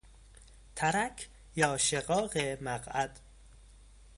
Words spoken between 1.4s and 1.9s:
یا